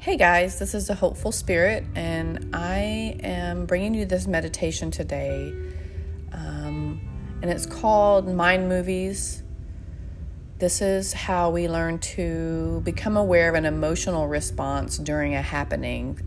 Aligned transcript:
Hey 0.00 0.16
guys, 0.16 0.58
this 0.58 0.74
is 0.74 0.86
the 0.86 0.94
Hopeful 0.94 1.30
Spirit, 1.30 1.84
and 1.94 2.56
I 2.56 3.18
am 3.22 3.66
bringing 3.66 3.92
you 3.92 4.06
this 4.06 4.26
meditation 4.26 4.90
today. 4.90 5.52
Um, 6.32 7.02
and 7.42 7.50
it's 7.50 7.66
called 7.66 8.26
Mind 8.26 8.66
Movies. 8.66 9.42
This 10.56 10.80
is 10.80 11.12
how 11.12 11.50
we 11.50 11.68
learn 11.68 11.98
to 11.98 12.80
become 12.82 13.18
aware 13.18 13.50
of 13.50 13.56
an 13.56 13.66
emotional 13.66 14.26
response 14.26 14.96
during 14.96 15.34
a 15.34 15.42
happening. 15.42 16.18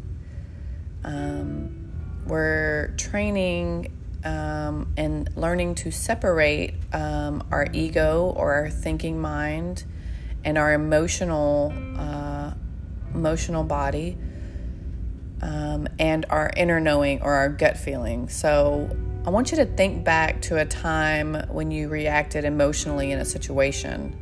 Um, 1.03 1.91
we're 2.27 2.93
training 2.97 3.91
um, 4.23 4.93
and 4.97 5.35
learning 5.35 5.73
to 5.75 5.89
separate 5.89 6.75
um, 6.93 7.43
our 7.49 7.65
ego 7.73 8.35
or 8.37 8.53
our 8.53 8.69
thinking 8.69 9.19
mind 9.19 9.83
and 10.45 10.59
our 10.59 10.73
emotional 10.73 11.73
uh, 11.97 12.22
emotional 13.13 13.63
body 13.63 14.17
um, 15.41 15.87
and 15.99 16.25
our 16.29 16.51
inner 16.55 16.79
knowing 16.79 17.21
or 17.21 17.33
our 17.33 17.49
gut 17.49 17.77
feeling. 17.77 18.29
So 18.29 18.89
I 19.25 19.29
want 19.29 19.51
you 19.51 19.57
to 19.57 19.65
think 19.65 20.03
back 20.03 20.41
to 20.43 20.57
a 20.57 20.65
time 20.65 21.35
when 21.49 21.71
you 21.71 21.89
reacted 21.89 22.45
emotionally 22.45 23.11
in 23.11 23.19
a 23.19 23.25
situation. 23.25 24.19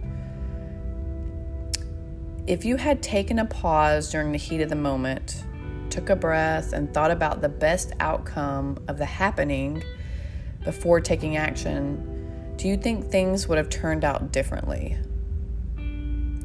If 2.47 2.65
you 2.65 2.75
had 2.75 3.01
taken 3.03 3.39
a 3.39 3.45
pause 3.45 4.11
during 4.11 4.31
the 4.31 4.37
heat 4.37 4.61
of 4.61 4.69
the 4.69 4.75
moment, 4.75 5.43
took 5.89 6.09
a 6.09 6.15
breath, 6.15 6.73
and 6.73 6.91
thought 6.93 7.11
about 7.11 7.41
the 7.41 7.49
best 7.49 7.93
outcome 7.99 8.83
of 8.87 8.97
the 8.97 9.05
happening 9.05 9.83
before 10.63 11.01
taking 11.01 11.37
action, 11.37 12.53
do 12.57 12.67
you 12.67 12.77
think 12.77 13.09
things 13.09 13.47
would 13.47 13.57
have 13.57 13.69
turned 13.69 14.03
out 14.03 14.31
differently? 14.31 14.97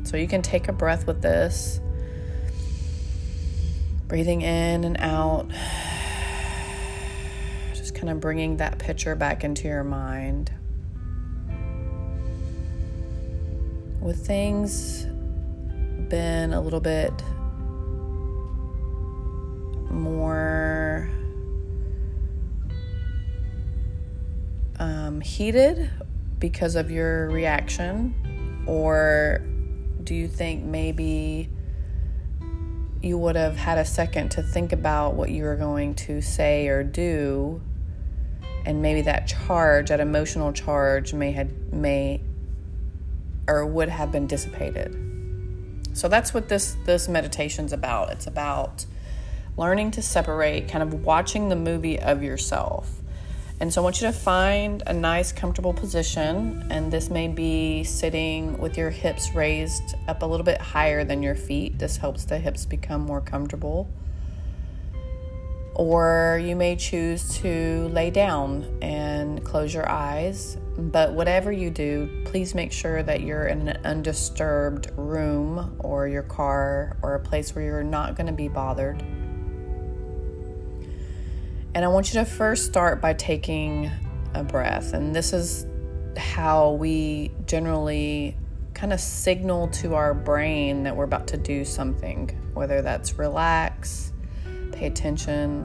So 0.05 0.17
you 0.17 0.29
can 0.29 0.43
take 0.43 0.69
a 0.69 0.73
breath 0.73 1.07
with 1.07 1.23
this, 1.23 1.81
breathing 4.09 4.43
in 4.43 4.85
and 4.85 4.97
out, 4.99 5.49
just 7.75 7.95
kind 7.95 8.11
of 8.11 8.21
bringing 8.21 8.57
that 8.59 8.79
picture 8.79 9.15
back 9.15 9.45
into 9.45 9.69
your 9.69 9.85
mind. 9.85 10.53
With 14.01 14.27
things 14.27 15.07
been 16.09 16.53
a 16.53 16.61
little 16.61 16.81
bit 16.81 17.13
more 19.91 21.11
um, 24.79 25.21
heated 25.21 25.91
because 26.39 26.77
of 26.77 26.91
your 26.91 27.31
reaction? 27.31 28.15
Or 28.67 29.43
do 30.05 30.15
you 30.15 30.29
think 30.29 30.65
maybe 30.65 31.49
you 33.07 33.17
would 33.17 33.37
have 33.37 33.57
had 33.57 33.79
a 33.79 33.85
second 33.85 34.31
to 34.33 34.43
think 34.43 34.73
about 34.73 35.15
what 35.15 35.31
you 35.31 35.45
were 35.45 35.57
going 35.57 35.95
to 35.95 36.21
say 36.21 36.69
or 36.69 36.83
do? 36.83 37.63
And 38.65 38.83
maybe 38.83 39.03
that 39.03 39.29
charge, 39.29 39.89
that 39.89 40.01
emotional 40.01 40.53
charge, 40.53 41.15
may 41.15 41.31
had 41.31 41.73
may 41.73 42.21
or 43.47 43.65
would 43.65 43.89
have 43.89 44.11
been 44.11 44.27
dissipated. 44.27 44.95
So 45.93 46.09
that's 46.09 46.35
what 46.35 46.49
this 46.49 46.77
this 46.85 47.09
meditation's 47.09 47.73
about. 47.73 48.11
It's 48.11 48.27
about 48.27 48.85
learning 49.57 49.93
to 49.93 50.03
separate, 50.03 50.69
kind 50.69 50.83
of 50.83 51.05
watching 51.05 51.49
the 51.49 51.57
movie 51.57 51.99
of 51.99 52.23
yourself. 52.23 53.01
And 53.59 53.73
so 53.73 53.81
I 53.81 53.85
want 53.85 54.03
you 54.03 54.07
to 54.07 54.13
find 54.13 54.83
a 54.87 54.93
nice, 54.93 55.33
comfortable 55.33 55.73
position. 55.73 56.67
And 56.71 56.93
this 56.93 57.09
may 57.09 57.27
be 57.27 57.85
sitting 57.85 58.59
with 58.59 58.77
your 58.77 58.91
hips 58.91 59.35
raised 59.35 59.95
up 60.09 60.23
a 60.23 60.27
little 60.27 60.45
bit 60.45 60.61
higher 60.61 61.05
than 61.05 61.23
your 61.23 61.35
feet. 61.35 61.79
This 61.79 61.97
helps 61.97 62.25
the 62.25 62.39
hips 62.39 62.67
become 62.67 63.01
more 63.01 63.23
comfortable. 63.23 63.89
Or 65.75 66.41
you 66.43 66.55
may 66.55 66.77
choose 66.77 67.39
to 67.39 67.89
lay 67.89 68.11
down 68.11 68.79
and 68.83 69.43
close 69.43 69.73
your 69.73 69.89
eyes. 69.89 70.59
But 70.77 71.13
whatever 71.13 71.51
you 71.51 71.71
do, 71.71 72.23
please 72.27 72.55
make 72.55 72.73
sure 72.73 73.03
that 73.03 73.23
you're 73.23 73.47
in 73.47 73.69
an 73.69 73.87
undisturbed 73.87 74.91
room 74.97 75.77
or 75.79 76.09
your 76.09 76.23
car 76.23 76.99
or 77.01 77.15
a 77.15 77.21
place 77.21 77.55
where 77.55 77.65
you're 77.65 77.83
not 77.83 78.17
going 78.17 78.27
to 78.27 78.33
be 78.35 78.49
bothered. 78.49 79.03
And 81.77 81.85
I 81.85 81.89
want 81.89 82.15
you 82.15 82.21
to 82.21 82.25
first 82.25 82.65
start 82.65 83.03
by 83.03 83.13
taking 83.13 83.91
a 84.33 84.43
breath. 84.43 84.95
And 84.95 85.15
this 85.15 85.35
is 85.35 85.67
how 86.17 86.71
we 86.71 87.33
generally 87.45 88.35
kind 88.73 88.95
of 88.95 89.01
signal 89.01 89.69
to 89.69 89.95
our 89.95 90.15
brain 90.15 90.85
that 90.85 90.97
we're 90.97 91.05
about 91.05 91.27
to 91.27 91.37
do 91.37 91.67
something, 91.67 92.29
whether 92.55 92.81
that's 92.81 93.19
relax, 93.19 94.15
pay 94.73 94.87
attention, 94.87 95.65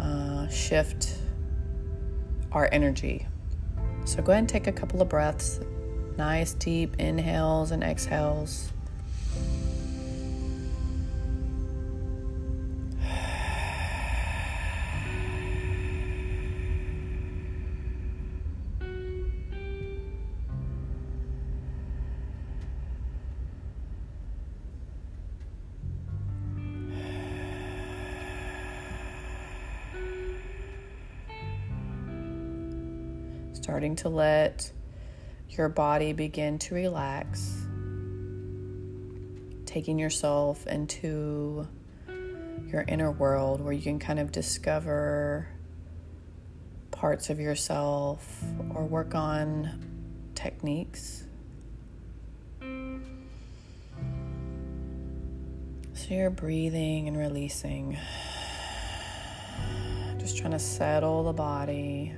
uh, 0.00 0.48
shift 0.48 1.18
our 2.50 2.68
energy. 2.72 3.28
So 4.06 4.22
go 4.22 4.32
ahead 4.32 4.40
and 4.40 4.48
take 4.48 4.66
a 4.66 4.72
couple 4.72 5.00
of 5.00 5.08
breaths. 5.08 5.60
Nice 6.18 6.52
deep 6.54 6.96
inhales 6.98 7.70
and 7.70 7.84
exhales. 7.84 8.72
Starting 33.74 33.96
to 33.96 34.08
let 34.08 34.70
your 35.48 35.68
body 35.68 36.12
begin 36.12 36.60
to 36.60 36.76
relax, 36.76 37.66
taking 39.66 39.98
yourself 39.98 40.64
into 40.68 41.66
your 42.68 42.84
inner 42.86 43.10
world 43.10 43.60
where 43.60 43.72
you 43.72 43.82
can 43.82 43.98
kind 43.98 44.20
of 44.20 44.30
discover 44.30 45.48
parts 46.92 47.30
of 47.30 47.40
yourself 47.40 48.44
or 48.76 48.84
work 48.84 49.16
on 49.16 50.30
techniques. 50.36 51.24
So 55.94 56.10
you're 56.10 56.30
breathing 56.30 57.08
and 57.08 57.18
releasing, 57.18 57.98
just 60.18 60.38
trying 60.38 60.52
to 60.52 60.60
settle 60.60 61.24
the 61.24 61.32
body. 61.32 62.14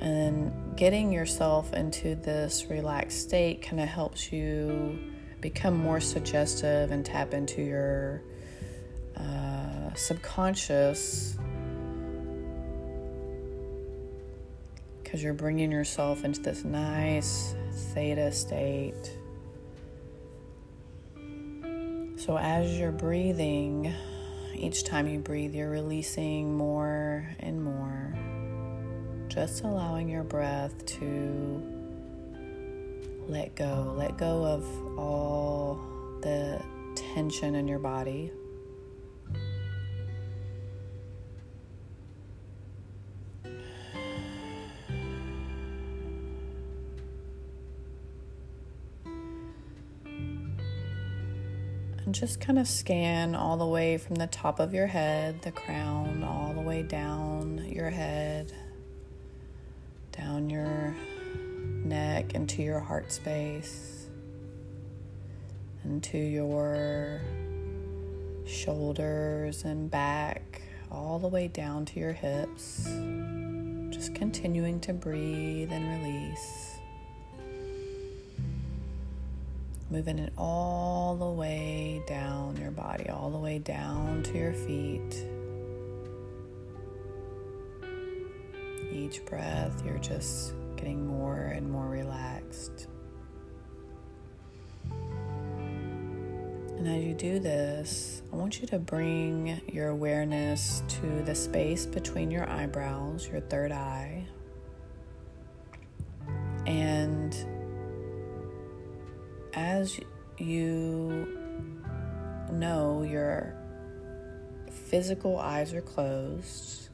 And 0.00 0.76
getting 0.76 1.12
yourself 1.12 1.74
into 1.74 2.14
this 2.14 2.66
relaxed 2.70 3.20
state 3.20 3.62
kind 3.62 3.80
of 3.80 3.88
helps 3.88 4.32
you 4.32 4.98
become 5.40 5.76
more 5.76 6.00
suggestive 6.00 6.90
and 6.90 7.04
tap 7.04 7.34
into 7.34 7.62
your 7.62 8.22
uh, 9.16 9.92
subconscious 9.94 11.36
because 15.02 15.22
you're 15.22 15.34
bringing 15.34 15.72
yourself 15.72 16.24
into 16.24 16.40
this 16.40 16.64
nice 16.64 17.54
theta 17.92 18.30
state. 18.32 19.18
So, 22.16 22.38
as 22.38 22.78
you're 22.78 22.92
breathing, 22.92 23.92
each 24.54 24.84
time 24.84 25.08
you 25.08 25.18
breathe, 25.18 25.54
you're 25.54 25.70
releasing 25.70 26.56
more 26.56 27.26
and 27.40 27.64
more 27.64 28.14
just 29.30 29.62
allowing 29.62 30.08
your 30.08 30.24
breath 30.24 30.84
to 30.84 31.62
let 33.28 33.54
go. 33.54 33.94
Let 33.96 34.18
go 34.18 34.44
of 34.44 34.98
all 34.98 35.78
the 36.20 36.60
tension 36.96 37.54
in 37.54 37.68
your 37.68 37.78
body. 37.78 38.32
And 52.04 52.12
just 52.12 52.40
kind 52.40 52.58
of 52.58 52.66
scan 52.66 53.36
all 53.36 53.56
the 53.56 53.64
way 53.64 53.96
from 53.96 54.16
the 54.16 54.26
top 54.26 54.58
of 54.58 54.74
your 54.74 54.88
head, 54.88 55.42
the 55.42 55.52
crown, 55.52 56.24
all 56.24 56.52
the 56.52 56.62
way 56.62 56.82
down 56.82 57.64
your 57.72 57.90
head 57.90 58.52
down 60.20 60.50
your 60.50 60.94
neck 61.84 62.34
into 62.34 62.62
your 62.62 62.80
heart 62.80 63.10
space, 63.10 64.06
into 65.84 66.18
your 66.18 67.22
shoulders 68.46 69.64
and 69.64 69.90
back, 69.90 70.60
all 70.90 71.18
the 71.18 71.28
way 71.28 71.48
down 71.48 71.86
to 71.86 71.98
your 71.98 72.12
hips. 72.12 72.84
Just 73.90 74.14
continuing 74.14 74.78
to 74.80 74.92
breathe 74.92 75.72
and 75.72 76.02
release. 76.02 76.66
moving 79.92 80.20
it 80.20 80.32
all 80.38 81.16
the 81.16 81.26
way 81.26 82.00
down 82.06 82.56
your 82.56 82.70
body, 82.70 83.08
all 83.08 83.28
the 83.28 83.38
way 83.38 83.58
down 83.58 84.22
to 84.22 84.38
your 84.38 84.52
feet. 84.52 85.26
Each 89.00 89.24
breath, 89.24 89.82
you're 89.82 89.96
just 89.98 90.52
getting 90.76 91.06
more 91.06 91.38
and 91.38 91.70
more 91.70 91.88
relaxed. 91.88 92.86
And 96.76 96.86
as 96.86 97.02
you 97.02 97.14
do 97.14 97.38
this, 97.38 98.20
I 98.30 98.36
want 98.36 98.60
you 98.60 98.66
to 98.66 98.78
bring 98.78 99.58
your 99.72 99.88
awareness 99.88 100.82
to 101.00 101.22
the 101.22 101.34
space 101.34 101.86
between 101.86 102.30
your 102.30 102.46
eyebrows, 102.50 103.26
your 103.26 103.40
third 103.40 103.72
eye. 103.72 104.26
And 106.66 107.34
as 109.54 109.98
you 110.36 111.38
know 112.52 113.02
your 113.02 113.56
physical 114.70 115.38
eyes 115.38 115.72
are 115.72 115.80
closed, 115.80 116.89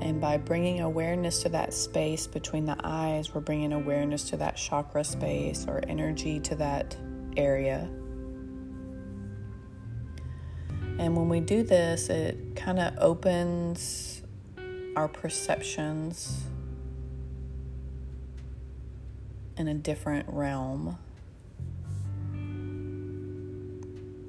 and 0.00 0.20
by 0.20 0.38
bringing 0.38 0.80
awareness 0.80 1.42
to 1.42 1.48
that 1.50 1.74
space 1.74 2.26
between 2.26 2.64
the 2.64 2.76
eyes, 2.82 3.34
we're 3.34 3.40
bringing 3.40 3.72
awareness 3.72 4.24
to 4.30 4.36
that 4.38 4.56
chakra 4.56 5.04
space 5.04 5.66
or 5.68 5.82
energy 5.86 6.40
to 6.40 6.54
that 6.56 6.96
area. 7.36 7.88
And 10.98 11.16
when 11.16 11.28
we 11.28 11.40
do 11.40 11.62
this, 11.62 12.08
it 12.08 12.56
kind 12.56 12.78
of 12.78 12.94
opens 12.98 14.22
our 14.96 15.08
perceptions 15.08 16.44
in 19.56 19.68
a 19.68 19.74
different 19.74 20.26
realm, 20.28 20.98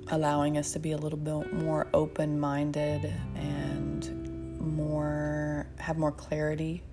allowing 0.10 0.58
us 0.58 0.74
to 0.74 0.80
be 0.80 0.92
a 0.92 0.98
little 0.98 1.18
bit 1.18 1.54
more 1.54 1.88
open 1.94 2.40
minded 2.40 3.14
and 3.36 4.60
more 4.60 5.41
have 5.82 5.98
more 5.98 6.12
clarity. 6.12 6.84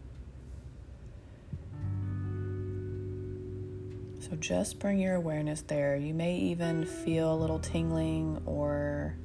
So 4.21 4.37
just 4.37 4.79
bring 4.79 4.99
your 4.99 5.15
awareness 5.15 5.63
there. 5.63 5.97
You 5.97 6.15
may 6.15 6.37
even 6.37 6.85
feel 6.85 7.33
a 7.33 7.37
little 7.37 7.59
tingling 7.59 8.43
or 8.45 9.17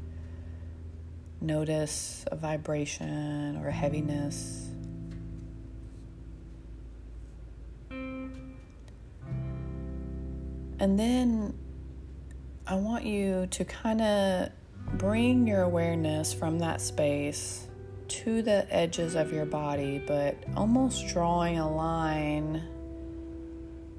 Notice 1.44 2.24
a 2.32 2.38
vibration 2.38 3.58
or 3.58 3.68
a 3.68 3.72
heaviness. 3.74 4.70
And 10.80 10.98
then 10.98 11.54
I 12.66 12.76
want 12.76 13.04
you 13.04 13.48
to 13.52 13.66
kind 13.66 14.02
of 14.02 14.52
bring 14.98 15.46
your 15.46 15.64
awareness 15.64 16.34
from 16.34 16.60
that 16.60 16.80
space 16.80 17.68
to 18.14 18.44
the 18.44 18.68
edges 18.70 19.16
of 19.16 19.34
your 19.34 19.46
body, 19.46 20.02
but 20.06 20.38
almost 20.56 21.08
drawing 21.08 21.58
a 21.58 21.70
line 21.70 22.62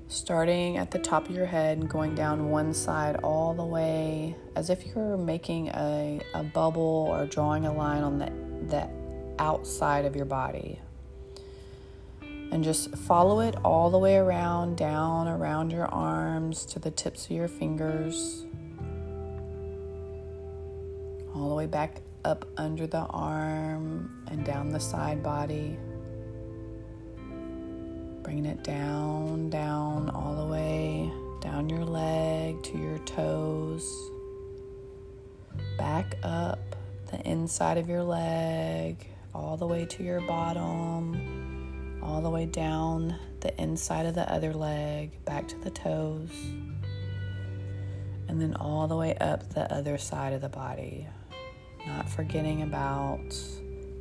starting 0.07 0.77
at 0.77 0.93
the 0.93 0.99
top 0.99 1.29
of 1.29 1.35
your 1.35 1.47
head 1.47 1.79
and 1.79 1.89
going 1.91 2.15
down 2.15 2.49
one 2.49 2.73
side 2.73 3.17
all 3.25 3.55
the 3.55 3.65
way 3.65 4.37
as 4.55 4.71
if 4.71 4.87
you're 4.87 5.17
making 5.17 5.69
a, 5.69 6.21
a 6.35 6.45
bubble 6.45 7.09
or 7.11 7.27
drawing 7.27 7.67
a 7.67 7.73
line 7.73 8.05
on 8.05 8.19
the, 8.19 8.33
the 8.69 8.89
outside 9.43 10.05
of 10.05 10.15
your 10.15 10.25
body. 10.25 10.79
And 12.23 12.63
just 12.63 12.95
follow 12.97 13.41
it 13.41 13.57
all 13.65 13.91
the 13.91 13.99
way 13.99 14.17
around, 14.17 14.77
down 14.77 15.27
around 15.27 15.73
your 15.73 15.87
arms 15.87 16.65
to 16.67 16.79
the 16.79 16.93
tips 16.93 17.25
of 17.25 17.33
your 17.33 17.49
fingers, 17.49 18.47
all 21.35 21.49
the 21.49 21.55
way 21.57 21.67
back 21.67 22.01
up 22.25 22.47
under 22.57 22.87
the 22.87 23.07
arm 23.11 24.25
and 24.31 24.45
down 24.45 24.71
the 24.71 24.81
side 24.81 25.23
body. 25.23 25.79
Bringing 28.23 28.47
it 28.47 28.65
down, 28.65 29.51
down, 29.51 30.11
all 30.11 30.35
the 30.35 30.47
way 30.47 31.13
down 31.41 31.69
your 31.69 31.85
leg 31.85 32.63
to 32.63 32.79
your 32.79 32.99
toes. 33.01 33.87
Back 35.77 36.17
up 36.23 36.75
the 37.11 37.21
inside 37.29 37.77
of 37.77 37.89
your 37.89 38.03
leg, 38.03 39.07
all 39.35 39.57
the 39.57 39.67
way 39.67 39.85
to 39.85 40.03
your 40.03 40.23
bottom, 40.23 42.01
all 42.03 42.23
the 42.23 42.31
way 42.31 42.47
down 42.47 43.19
the 43.41 43.61
inside 43.61 44.07
of 44.07 44.15
the 44.15 44.31
other 44.33 44.55
leg, 44.55 45.23
back 45.27 45.47
to 45.49 45.59
the 45.59 45.71
toes, 45.71 46.31
and 48.27 48.41
then 48.41 48.55
all 48.55 48.89
the 48.89 48.97
way 48.97 49.15
up 49.17 49.53
the 49.53 49.71
other 49.73 49.99
side 49.99 50.33
of 50.33 50.41
the 50.41 50.49
body. 50.49 51.07
Not 51.87 52.09
forgetting 52.09 52.63
about 52.63 53.31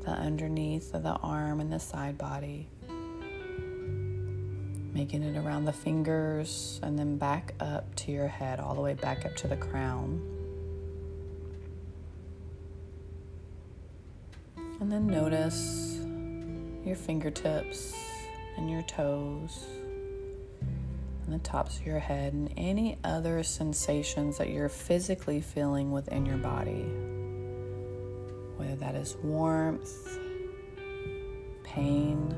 the 0.06 0.12
underneath 0.12 0.94
of 0.94 1.04
the 1.04 1.16
arm 1.16 1.60
and 1.60 1.72
the 1.72 1.80
side 1.80 2.18
body 2.18 2.68
making 4.94 5.24
it 5.24 5.36
around 5.38 5.66
the 5.66 5.74
fingers 5.74 6.80
and 6.84 6.98
then 6.98 7.18
back 7.18 7.54
up 7.60 7.94
to 7.96 8.12
your 8.12 8.28
head, 8.28 8.60
all 8.60 8.76
the 8.76 8.82
way 8.82 8.94
back 8.94 9.26
up 9.26 9.36
to 9.36 9.48
the 9.48 9.58
crown. 9.58 10.22
And 14.80 14.92
then 14.92 15.08
notice 15.08 16.00
your 16.86 16.96
fingertips 16.96 17.96
and 18.58 18.70
your 18.70 18.84
toes 18.84 19.66
and 21.26 21.34
the 21.34 21.40
tops 21.40 21.80
of 21.80 21.86
your 21.86 22.00
head 22.00 22.34
and 22.34 22.54
any 22.58 23.00
other 23.04 23.42
sensations 23.44 24.38
that 24.38 24.50
you're 24.50 24.70
physically 24.70 25.42
feeling 25.42 25.92
within 25.92 26.26
your 26.26 26.38
body. 26.38 26.86
Whether 28.64 28.76
that 28.78 28.96
is 28.96 29.18
warmth, 29.18 30.18
pain, 31.64 32.34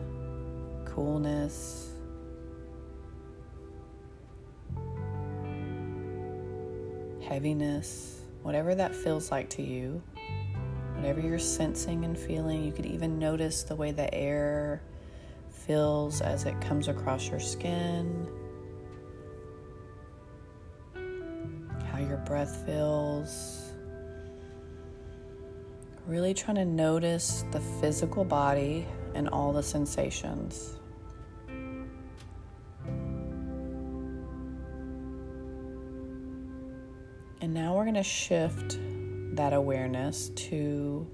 coolness, 0.84 1.92
heaviness, 7.22 8.22
whatever 8.42 8.74
that 8.74 8.96
feels 8.96 9.30
like 9.30 9.50
to 9.52 9.62
you, 9.62 10.02
whatever 10.96 11.20
you're 11.20 11.38
sensing 11.38 12.06
and 12.06 12.18
feeling. 12.18 12.64
You 12.64 12.72
could 12.72 12.88
even 12.88 13.20
notice 13.20 13.62
the 13.62 13.76
way 13.76 13.92
the 13.92 14.12
air 14.12 14.82
feels 15.52 16.22
as 16.22 16.46
it 16.46 16.60
comes 16.60 16.88
across 16.88 17.30
your 17.30 17.40
skin, 17.40 18.28
how 21.92 22.00
your 22.00 22.18
breath 22.26 22.66
feels. 22.66 23.65
Really 26.08 26.36
trying 26.36 26.58
to 26.58 26.66
notice 26.66 27.46
the 27.52 27.60
physical 27.60 28.24
body 28.24 28.86
and 29.16 29.28
all 29.30 29.52
the 29.52 29.64
sensations. 29.64 30.78
And 37.42 37.54
now 37.54 37.76
we're 37.76 37.86
going 37.86 37.96
to 37.96 38.04
shift 38.04 38.78
that 39.36 39.54
awareness 39.54 40.30
to 40.30 41.08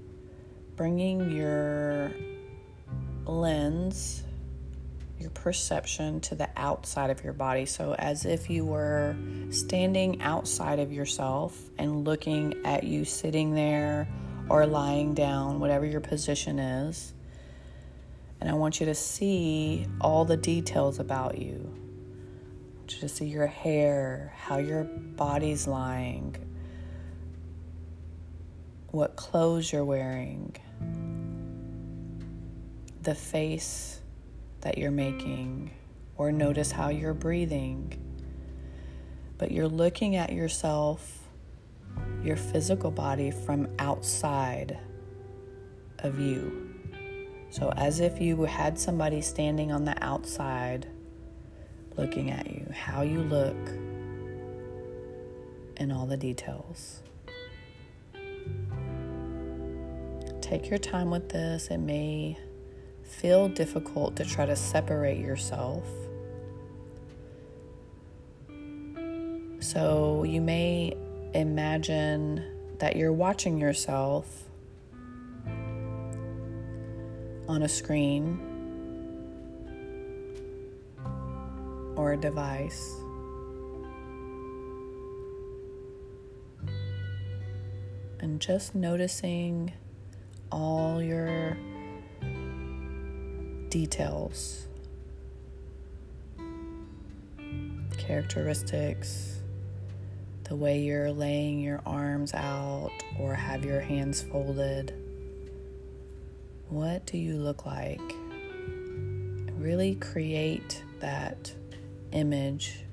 bringing 0.76 1.30
your 1.30 2.12
lens, 3.24 4.22
your 5.18 5.30
perception 5.30 6.20
to 6.20 6.34
the 6.34 6.50
outside 6.56 7.10
of 7.10 7.24
your 7.24 7.32
body. 7.32 7.64
So, 7.64 7.94
as 7.94 8.24
if 8.24 8.50
you 8.50 8.64
were 8.64 9.16
standing 9.50 10.20
outside 10.20 10.78
of 10.78 10.92
yourself 10.92 11.58
and 11.78 12.04
looking 12.04 12.54
at 12.64 12.84
you 12.84 13.04
sitting 13.04 13.54
there 13.54 14.06
or 14.52 14.66
lying 14.66 15.14
down, 15.14 15.60
whatever 15.60 15.86
your 15.86 16.02
position 16.02 16.58
is. 16.58 17.14
And 18.38 18.50
I 18.50 18.52
want 18.52 18.80
you 18.80 18.86
to 18.86 18.94
see 18.94 19.86
all 19.98 20.26
the 20.26 20.36
details 20.36 20.98
about 20.98 21.38
you 21.38 21.74
to 22.86 23.08
see 23.08 23.24
your 23.24 23.46
hair, 23.46 24.34
how 24.36 24.58
your 24.58 24.84
body's 24.84 25.66
lying, 25.66 26.36
what 28.90 29.16
clothes 29.16 29.72
you're 29.72 29.86
wearing, 29.86 30.54
the 33.00 33.14
face 33.14 34.00
that 34.60 34.76
you're 34.76 34.90
making, 34.90 35.70
or 36.18 36.30
notice 36.30 36.70
how 36.70 36.90
you're 36.90 37.14
breathing. 37.14 37.98
But 39.38 39.50
you're 39.50 39.66
looking 39.66 40.14
at 40.14 40.30
yourself, 40.30 41.21
your 42.22 42.36
physical 42.36 42.90
body, 42.90 43.30
from 43.30 43.68
outside 43.78 44.78
of 46.00 46.18
you. 46.18 46.70
So, 47.50 47.72
as 47.76 48.00
if 48.00 48.20
you 48.20 48.44
had 48.44 48.78
somebody 48.78 49.20
standing 49.20 49.72
on 49.72 49.84
the 49.84 50.02
outside 50.02 50.86
looking 51.96 52.30
at 52.30 52.50
you, 52.50 52.66
how 52.72 53.02
you 53.02 53.20
look, 53.20 53.56
and 55.76 55.92
all 55.92 56.06
the 56.06 56.16
details. 56.16 57.02
Take 60.40 60.68
your 60.68 60.78
time 60.78 61.10
with 61.10 61.28
this. 61.28 61.68
It 61.68 61.78
may 61.78 62.38
feel 63.02 63.48
difficult 63.48 64.16
to 64.16 64.24
try 64.24 64.46
to 64.46 64.56
separate 64.56 65.18
yourself. 65.18 65.84
So 69.60 70.24
you 70.24 70.40
may 70.40 70.96
imagine 71.34 72.44
that 72.78 72.96
you're 72.96 73.12
watching 73.12 73.58
yourself 73.58 74.44
on 77.48 77.62
a 77.62 77.68
screen 77.68 78.38
or 81.96 82.12
a 82.12 82.16
device. 82.16 82.96
And 88.20 88.40
just 88.40 88.74
noticing 88.74 89.72
all 90.50 91.02
your 91.02 91.56
details, 93.68 94.68
characteristics, 97.98 99.41
the 100.44 100.56
way 100.56 100.80
you're 100.80 101.12
laying 101.12 101.60
your 101.60 101.80
arms 101.86 102.34
out 102.34 102.90
or 103.18 103.34
have 103.34 103.64
your 103.64 103.80
hands 103.80 104.22
folded. 104.22 104.92
What 106.68 107.06
do 107.06 107.18
you 107.18 107.36
look 107.36 107.66
like? 107.66 108.00
Really 109.56 109.94
create 109.96 110.82
that 111.00 111.52
image. 112.12 112.84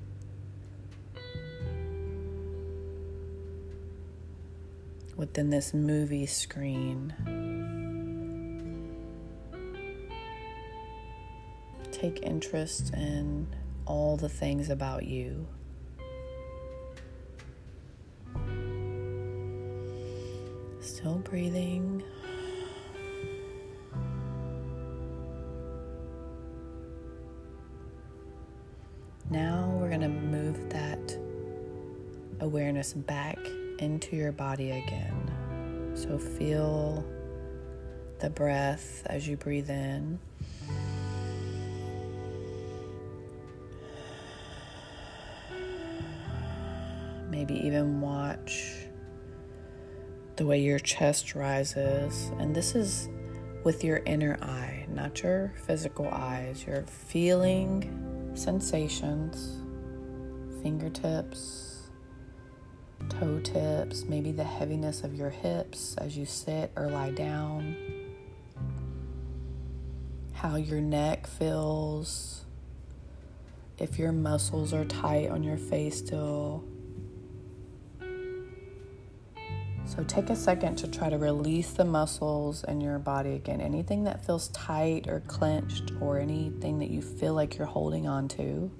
Within 5.16 5.50
this 5.50 5.74
movie 5.74 6.26
screen, 6.26 7.14
take 11.92 12.22
interest 12.22 12.94
in 12.94 13.46
all 13.84 14.16
the 14.16 14.28
things 14.28 14.70
about 14.70 15.04
you. 15.04 15.46
Still 21.00 21.18
breathing. 21.20 22.02
Now 29.30 29.74
we're 29.80 29.88
going 29.88 30.02
to 30.02 30.08
move 30.08 30.68
that 30.68 31.16
awareness 32.40 32.92
back 32.92 33.38
into 33.78 34.14
your 34.14 34.32
body 34.32 34.72
again. 34.72 35.92
So 35.94 36.18
feel 36.18 37.02
the 38.18 38.28
breath 38.28 39.02
as 39.06 39.26
you 39.26 39.38
breathe 39.38 39.70
in. 39.70 40.18
Maybe 47.30 47.54
even 47.54 48.02
watch 48.02 48.79
the 50.40 50.46
way 50.46 50.58
your 50.58 50.78
chest 50.78 51.34
rises. 51.34 52.32
And 52.38 52.56
this 52.56 52.74
is 52.74 53.10
with 53.62 53.84
your 53.84 53.98
inner 54.06 54.38
eye, 54.40 54.86
not 54.88 55.22
your 55.22 55.52
physical 55.66 56.08
eyes. 56.08 56.64
You're 56.66 56.86
feeling 56.86 58.32
sensations, 58.32 59.58
fingertips, 60.62 61.90
toe 63.10 63.38
tips, 63.40 64.04
maybe 64.04 64.32
the 64.32 64.42
heaviness 64.42 65.04
of 65.04 65.14
your 65.14 65.28
hips 65.28 65.94
as 65.98 66.16
you 66.16 66.24
sit 66.24 66.72
or 66.74 66.88
lie 66.88 67.10
down, 67.10 67.76
how 70.32 70.56
your 70.56 70.80
neck 70.80 71.26
feels, 71.26 72.46
if 73.76 73.98
your 73.98 74.12
muscles 74.12 74.72
are 74.72 74.86
tight 74.86 75.28
on 75.28 75.42
your 75.42 75.58
face 75.58 75.98
still. 75.98 76.64
Take 80.08 80.30
a 80.30 80.36
second 80.36 80.76
to 80.76 80.88
try 80.88 81.08
to 81.08 81.18
release 81.18 81.70
the 81.70 81.84
muscles 81.84 82.64
in 82.64 82.80
your 82.80 82.98
body 82.98 83.34
again. 83.34 83.60
Anything 83.60 84.04
that 84.04 84.24
feels 84.26 84.48
tight 84.48 85.06
or 85.08 85.20
clenched 85.20 85.92
or 86.00 86.18
anything 86.18 86.80
that 86.80 86.90
you 86.90 87.00
feel 87.00 87.34
like 87.34 87.56
you're 87.56 87.66
holding 87.66 88.08
on 88.08 88.26
to. 88.28 88.70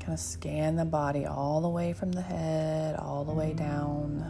Kind 0.00 0.12
of 0.12 0.18
scan 0.18 0.76
the 0.76 0.84
body 0.84 1.26
all 1.26 1.60
the 1.60 1.68
way 1.68 1.92
from 1.92 2.12
the 2.12 2.22
head, 2.22 2.96
all 2.96 3.24
the 3.24 3.32
way 3.32 3.52
down 3.52 4.24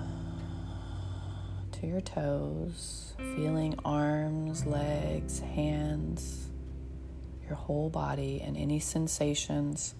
to 1.73 1.87
your 1.87 2.03
toes, 2.03 3.15
feeling 3.17 3.75
arms, 3.85 4.67
legs, 4.67 5.41
hands, 5.41 6.51
your 7.47 7.57
whole 7.57 7.89
body, 7.89 8.43
and 8.45 8.57
any 8.57 8.81
sensations 8.81 9.95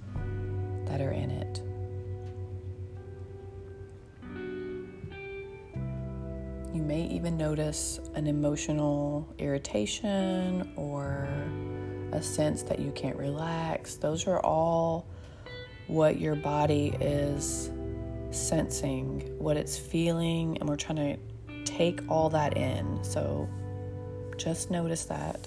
that 0.85 1.01
are 1.01 1.13
in 1.13 1.31
it. 1.31 1.63
May 6.91 7.07
even 7.07 7.37
notice 7.37 8.01
an 8.15 8.27
emotional 8.27 9.33
irritation 9.39 10.73
or 10.75 11.29
a 12.11 12.21
sense 12.21 12.65
that 12.65 12.81
you 12.81 12.91
can't 12.91 13.15
relax. 13.15 13.95
Those 13.95 14.27
are 14.27 14.41
all 14.41 15.07
what 15.87 16.19
your 16.19 16.35
body 16.35 16.89
is 17.01 17.71
sensing, 18.33 19.21
what 19.39 19.57
it's 19.57 19.79
feeling, 19.79 20.59
and 20.59 20.69
we're 20.69 20.75
trying 20.75 21.17
to 21.17 21.65
take 21.65 22.01
all 22.11 22.29
that 22.31 22.57
in. 22.57 22.99
So 23.05 23.49
just 24.37 24.73
notice 24.73 25.05
that. 25.05 25.47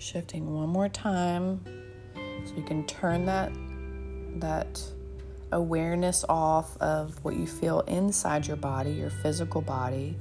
Shifting 0.00 0.54
one 0.54 0.68
more 0.68 0.88
time 0.88 1.60
so 2.44 2.54
you 2.56 2.62
can 2.62 2.86
turn 2.86 3.26
that 3.26 3.52
that 4.36 4.82
awareness 5.52 6.24
off 6.28 6.76
of 6.78 7.22
what 7.24 7.36
you 7.36 7.46
feel 7.46 7.80
inside 7.80 8.46
your 8.46 8.56
body, 8.56 8.92
your 8.92 9.10
physical 9.10 9.60
body, 9.60 10.16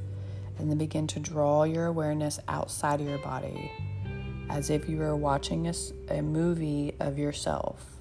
and 0.58 0.70
then 0.70 0.78
begin 0.78 1.08
to 1.08 1.20
draw 1.20 1.64
your 1.64 1.86
awareness 1.86 2.40
outside 2.48 3.00
of 3.00 3.08
your 3.08 3.20
body 3.20 3.72
as 4.50 4.70
if 4.70 4.90
you 4.90 4.98
were 4.98 5.16
watching 5.16 5.68
a, 5.68 5.74
a 6.10 6.22
movie 6.22 6.94
of 7.00 7.20
yourself. 7.20 7.99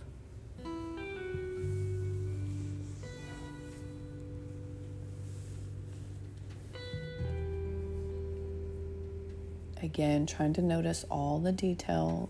Again, 9.88 10.26
trying 10.26 10.52
to 10.52 10.61
notice 10.61 11.07
all 11.11 11.38
the 11.38 11.50
details, 11.50 12.28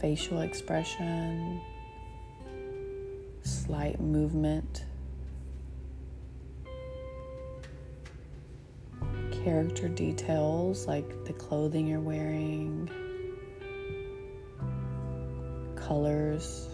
facial 0.00 0.40
expression, 0.40 1.60
slight 3.42 4.00
movement, 4.00 4.86
character 9.44 9.86
details 9.90 10.86
like 10.86 11.26
the 11.26 11.34
clothing 11.34 11.86
you're 11.86 12.00
wearing, 12.00 12.88
colors. 15.76 16.68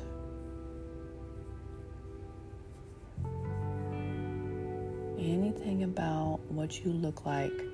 Anything 5.18 5.82
about 5.82 6.38
what 6.48 6.84
you 6.84 6.92
look 6.92 7.26
like 7.26 7.71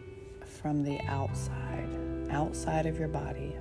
from 0.60 0.82
the 0.82 1.00
outside, 1.06 1.88
outside 2.30 2.86
of 2.86 2.98
your 2.98 3.08
body. 3.08 3.56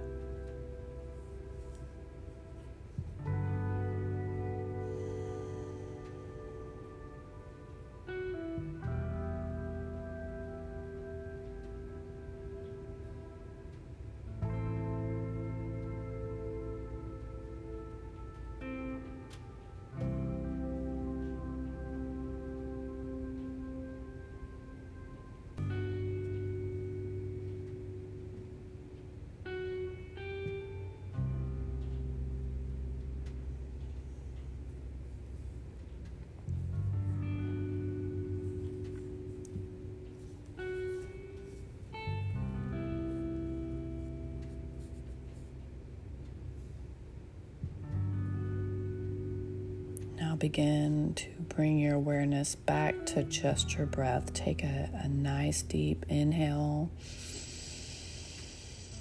Begin 50.37 51.13
to 51.15 51.27
bring 51.49 51.79
your 51.79 51.95
awareness 51.95 52.55
back 52.55 53.05
to 53.07 53.23
just 53.23 53.75
your 53.75 53.87
breath. 53.87 54.33
Take 54.33 54.63
a, 54.63 54.89
a 55.03 55.07
nice 55.07 55.63
deep 55.63 56.05
inhale 56.09 56.91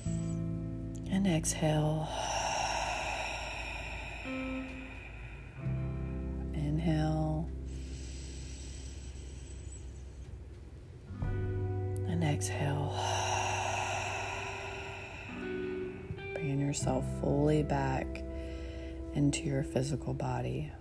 and 0.06 1.26
exhale. 1.26 2.08
Inhale 6.54 7.48
and 12.08 12.24
exhale. 12.24 12.98
Bringing 16.32 16.60
yourself 16.60 17.04
fully 17.20 17.62
back 17.62 18.22
into 19.14 19.44
your 19.44 19.62
physical 19.62 20.14
body. 20.14 20.72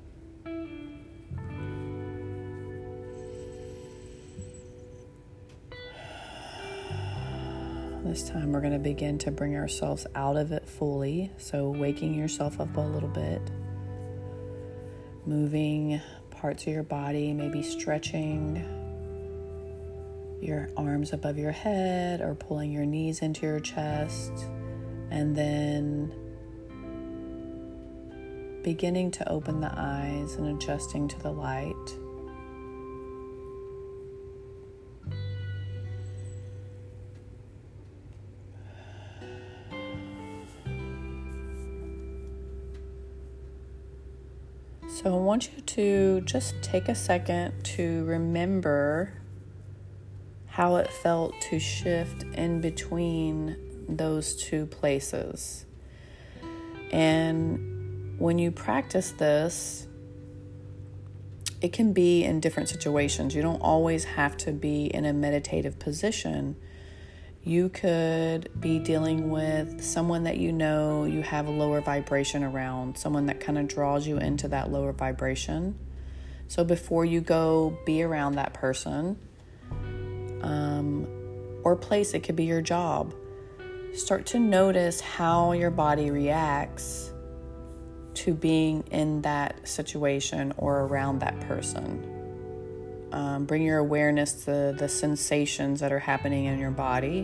This 8.05 8.29
time 8.29 8.51
we're 8.51 8.61
going 8.61 8.71
to 8.71 8.77
begin 8.77 9.17
to 9.17 9.31
bring 9.31 9.55
ourselves 9.55 10.05
out 10.13 10.37
of 10.37 10.51
it 10.51 10.67
fully. 10.67 11.31
So, 11.39 11.71
waking 11.71 12.13
yourself 12.13 12.59
up 12.59 12.77
a 12.77 12.79
little 12.79 13.09
bit, 13.09 13.41
moving 15.25 15.99
parts 16.29 16.67
of 16.67 16.73
your 16.73 16.83
body, 16.83 17.33
maybe 17.33 17.63
stretching 17.63 18.63
your 20.39 20.69
arms 20.77 21.13
above 21.13 21.39
your 21.39 21.51
head 21.51 22.21
or 22.21 22.35
pulling 22.35 22.71
your 22.71 22.85
knees 22.85 23.23
into 23.23 23.47
your 23.47 23.59
chest, 23.59 24.31
and 25.09 25.35
then 25.35 26.13
beginning 28.61 29.09
to 29.11 29.27
open 29.31 29.61
the 29.61 29.73
eyes 29.75 30.35
and 30.35 30.55
adjusting 30.55 31.07
to 31.07 31.19
the 31.23 31.31
light. 31.31 31.97
So 45.05 45.13
I 45.13 45.19
want 45.19 45.51
you 45.53 45.61
to 45.61 46.21
just 46.21 46.59
take 46.63 46.89
a 46.89 46.95
second 46.95 47.63
to 47.75 48.03
remember 48.05 49.13
how 50.47 50.77
it 50.77 50.89
felt 50.91 51.39
to 51.41 51.59
shift 51.59 52.23
in 52.33 52.59
between 52.59 53.55
those 53.87 54.35
two 54.35 54.65
places. 54.65 55.67
And 56.91 58.17
when 58.17 58.39
you 58.39 58.49
practice 58.49 59.11
this, 59.11 59.85
it 61.61 61.71
can 61.71 61.93
be 61.93 62.23
in 62.23 62.39
different 62.39 62.69
situations. 62.69 63.35
You 63.35 63.43
don't 63.43 63.61
always 63.61 64.05
have 64.05 64.35
to 64.37 64.51
be 64.51 64.87
in 64.87 65.05
a 65.05 65.13
meditative 65.13 65.77
position 65.77 66.55
you 67.45 67.69
could 67.69 68.49
be 68.59 68.79
dealing 68.79 69.29
with 69.29 69.83
someone 69.83 70.23
that 70.23 70.37
you 70.37 70.51
know 70.51 71.05
you 71.05 71.21
have 71.21 71.47
a 71.47 71.51
lower 71.51 71.79
vibration 71.79 72.43
around, 72.43 72.97
someone 72.97 73.27
that 73.27 73.39
kind 73.39 73.59
of 73.59 73.67
draws 73.67 74.07
you 74.07 74.17
into 74.17 74.47
that 74.47 74.71
lower 74.71 74.91
vibration. 74.91 75.77
So 76.47 76.63
before 76.63 77.05
you 77.05 77.21
go 77.21 77.77
be 77.85 78.01
around 78.01 78.35
that 78.35 78.55
person 78.55 79.19
um, 80.41 81.07
or 81.63 81.75
place, 81.75 82.15
it 82.15 82.21
could 82.21 82.35
be 82.35 82.45
your 82.45 82.61
job, 82.61 83.13
start 83.93 84.25
to 84.27 84.39
notice 84.39 84.99
how 84.99 85.51
your 85.51 85.71
body 85.71 86.09
reacts 86.09 87.13
to 88.15 88.33
being 88.33 88.83
in 88.89 89.21
that 89.21 89.67
situation 89.67 90.51
or 90.57 90.81
around 90.81 91.19
that 91.19 91.39
person. 91.41 92.14
Um, 93.15 93.45
bring 93.45 93.61
your 93.61 93.77
awareness 93.77 94.43
to 94.43 94.75
the 94.77 94.89
sensations 94.89 95.79
that 95.79 95.93
are 95.93 95.99
happening 95.99 96.45
in 96.45 96.59
your 96.59 96.71
body. 96.71 97.21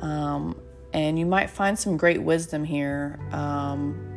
Um, 0.00 0.56
and 0.92 1.18
you 1.18 1.26
might 1.26 1.50
find 1.50 1.76
some 1.76 1.96
great 1.96 2.22
wisdom 2.22 2.62
here. 2.62 3.18
Um, 3.32 4.09